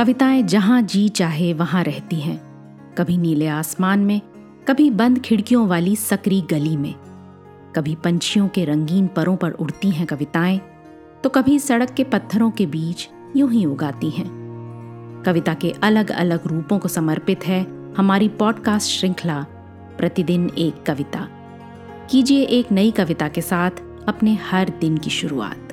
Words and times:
कविताएँ 0.00 0.42
जहाँ 0.42 0.82
जी 0.82 1.08
चाहे 1.08 1.52
वहाँ 1.52 1.84
रहती 1.84 2.16
हैं। 2.16 2.36
कभी 2.98 3.16
नीले 3.16 3.46
आसमान 3.46 4.00
में, 4.00 4.20
कभी 4.68 4.90
बंद 4.90 5.18
खिड़कियों 5.18 5.68
वाली 5.68 5.96
सकरी 5.96 6.40
गली 6.40 6.76
में। 6.76 6.94
कभी 7.76 7.94
पंछियों 7.94 8.48
के 8.48 8.64
रंगीन 8.64 9.06
परों 9.06 9.36
पर 9.36 9.50
उड़ती 9.50 9.90
हैं 9.90 10.06
कविताएँ 10.06 10.60
तो 11.24 11.28
कभी 11.28 11.58
सड़क 11.58 11.90
के 11.90 12.04
पत्थरों 12.04 12.50
के 12.50 12.66
बीच 12.66 13.08
यूँ 13.36 13.50
ही 13.52 13.64
उगाती 13.64 14.10
हैं। 14.10 15.22
कविता 15.26 15.54
के 15.54 15.70
अलग 15.70 16.10
अलग 16.10 16.46
रूपों 16.46 16.78
को 16.78 16.88
समर्पित 16.88 17.46
है 17.46 17.66
हमारी 17.94 18.28
पॉडकास्ट 18.28 18.90
श्रृंखला, 18.90 19.46
प्रतिदिन 19.98 20.50
एक 20.58 20.82
कविता। 20.86 21.28
कीजिए 22.10 22.42
एक 22.42 22.72
नई 22.72 22.90
कविता 22.90 23.28
के 23.28 23.40
साथ 23.40 23.70
अपने 24.08 24.34
हर 24.34 24.72
दिन 24.80 24.96
की 24.96 25.10
शुरुआत। 25.10 25.68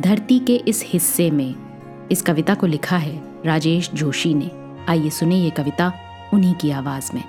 धरती 0.00 0.38
के 0.38 0.56
इस 0.56 0.82
हिस्से 0.86 1.30
में 1.30 1.65
इस 2.12 2.22
कविता 2.22 2.54
को 2.54 2.66
लिखा 2.66 2.96
है 2.96 3.44
राजेश 3.44 3.90
जोशी 3.90 4.34
ने। 4.34 4.50
आइए 4.88 5.10
सुने 5.10 5.36
ये 5.36 5.50
कविता 5.50 5.86
उन्हीं 6.34 6.54
की 6.54 6.70
आवाज़ 6.70 7.12
में। 7.14 7.22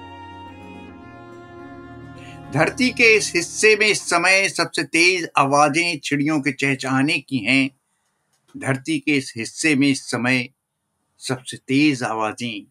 धरती 2.54 2.90
के 2.90 3.16
इस 3.16 3.32
हिस्से 3.35 3.76
में 3.76 3.88
इस 3.88 4.02
समय 4.02 4.49
सबसे 4.49 4.84
तेज 4.84 5.27
आवाज़ें 5.38 5.99
चिड़ियों 5.99 6.40
के 6.41 6.52
चहचहाने 6.52 7.20
की 7.20 7.38
हैं। 7.38 7.70
धरती 8.58 8.99
के 8.99 9.12
इस 9.12 9.34
हिस्से 9.38 9.76
में 9.76 9.88
इस 9.88 10.04
समय 10.12 10.49
सबसे 11.18 11.57
तेज 11.57 12.04
आवाज़ें 12.04 12.66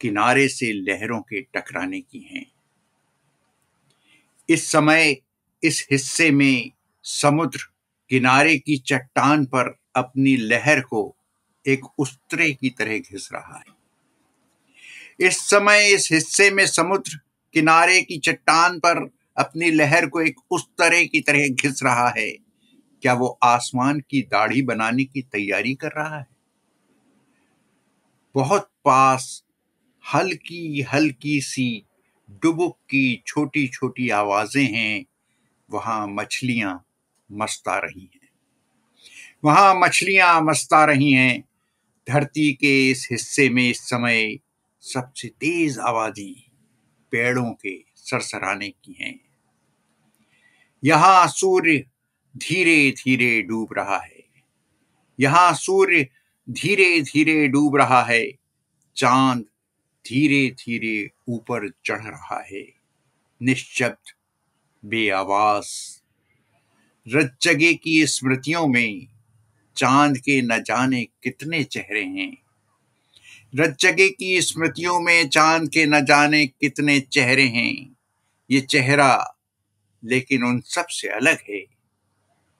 किनारे 0.00 0.48
से 0.48 0.72
लहरों 0.72 1.20
के 1.20 1.40
टकराने 1.40 2.00
की 2.00 2.28
हैं। 2.34 2.46
इस 4.48 4.70
समय 4.72 5.16
इस 5.62 5.86
हिस्से 5.90 6.30
में 6.30 6.70
समुद्र 7.02 7.58
किनारे 8.10 8.58
की 8.58 8.76
चट्टान 8.76 9.44
पर 9.44 9.78
अपनी 9.96 10.36
लहर 10.36 10.80
को 10.80 11.16
एक 11.68 11.80
उस्तरे 11.98 12.52
की 12.52 12.70
तरह 12.70 12.98
घिस 12.98 13.28
रहा 13.32 13.58
है। 13.58 13.80
इस 15.26 15.38
समय 15.38 15.88
इस 15.88 16.08
हिस्से 16.12 16.50
में 16.50 16.66
समुद्र 16.66 17.20
किनारे 17.52 18.02
की 18.02 18.18
चट्टान 18.18 18.78
पर 18.78 19.10
अपनी 19.36 19.70
लहर 19.70 20.06
को 20.06 20.20
एक 20.20 20.36
उस 20.50 20.66
तरह 20.78 21.04
की 21.04 21.20
तरह 21.20 21.48
घिस 21.48 21.82
रहा 21.82 22.08
है। 22.08 22.30
क्या 23.02 23.14
वो 23.14 23.38
आसमान 23.42 24.00
की 24.00 24.22
दाढ़ी 24.22 24.62
बनाने 24.62 25.04
की 25.04 25.22
तैयारी 25.22 25.74
कर 25.74 25.88
रहा 25.88 26.18
है? 26.18 26.26
बहुत 28.34 28.70
पास 28.84 29.44
हल्की 30.14 30.82
हल्की 30.82 31.40
सी 31.40 31.84
डुबुक 32.30 32.76
की 32.76 33.22
छोटी 33.26 33.68
छोटी 33.68 34.10
आवाज़ें 34.10 34.64
हैं। 34.64 35.04
वहाँ 35.70 36.06
मछलियाँ 36.06 36.84
मस्ता 37.32 37.78
रही 37.78 38.10
हैं। 38.14 38.28
वहाँ 39.44 39.74
मछलियाँ 39.74 40.42
मस्ता 40.42 40.84
रही 40.84 41.12
हैं। 41.12 41.49
धरती 42.10 42.52
के 42.52 42.90
इस 42.90 43.08
हिस्से 43.10 43.48
में 43.48 43.70
इस 43.70 43.80
समय 43.80 44.38
सबसे 44.80 45.28
तेज 45.28 45.78
आबादी 45.78 46.50
पेड़ों 47.10 47.50
के 47.50 47.84
सरसराने 47.96 48.70
की 48.70 48.96
है। 49.00 49.20
यहाँ 50.84 51.26
सूर्य 51.28 51.78
धीरे 52.36 52.90
धीरे 52.90 53.42
डूब 53.42 53.68
रहा 53.72 53.98
है। 53.98 54.24
यहाँ 55.20 55.54
सूर्य 55.54 56.08
धीरे 56.50 57.00
धीरे 57.00 57.48
डूब 57.48 57.76
रहा 57.76 58.02
है। 58.02 58.32
चाँद 58.96 59.40
धीरे 60.08 60.50
धीरे 60.50 61.10
ऊपर 61.28 61.68
चढ़ 61.84 62.02
रहा 62.02 62.44
है। 62.52 62.66
निश्चब्द 63.42 64.12
बेआवाज, 64.84 66.00
रज्जगे 67.08 67.74
की 67.74 68.06
स्मृतियों 68.06 68.66
में 68.66 69.06
चाँद 69.76 70.18
के 70.18 70.42
न 70.42 70.62
जाने 70.62 71.04
कितने 71.04 71.64
चेहरे 71.64 72.04
हैं। 72.04 72.36
रज्जगे 73.54 74.08
की 74.08 74.42
स्मृतियों 74.42 75.00
में 75.00 75.28
चाँद 75.28 75.68
के 75.68 75.86
न 75.86 76.04
जाने 76.04 76.46
कितने 76.46 77.00
चेहरे 77.00 77.44
हैं। 77.44 77.96
ये 78.50 78.60
चेहरा 78.60 79.36
लेकिन 80.04 80.44
उन 80.44 80.60
सबसे 80.60 81.08
अलग 81.08 81.38
है। 81.50 81.66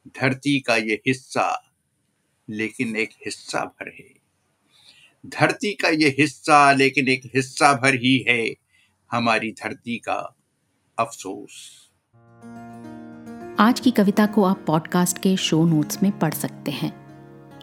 धरती 0.08 0.60
का 0.60 0.76
ये 0.76 1.02
हिस्सा 1.06 1.72
लेकिन 2.50 2.96
एक 2.96 3.10
हिस्सा 3.10 3.64
भर 3.64 3.88
है। 3.88 4.14
धरती 5.26 5.74
का 5.74 5.88
ये 5.88 6.16
हिस्सा 6.18 6.72
लेकिन 6.72 7.08
एक 7.08 7.22
हिस्सा 7.26 7.72
भर 7.72 7.94
ही 7.94 8.24
है। 8.28 8.54
हमारी 9.12 9.52
धरती 9.52 9.98
का 9.98 10.36
अफसोस। 10.98 11.80
आज 13.60 13.80
की 13.80 13.90
कविता 13.90 14.26
को 14.26 14.44
आप 14.44 14.64
पॉडकास्ट 14.66 15.18
के 15.18 15.36
शो 15.36 15.66
नोट्स 15.66 16.02
में 16.02 16.18
पढ़ 16.18 16.34
सकते 16.34 16.70
हैं। 16.70 16.99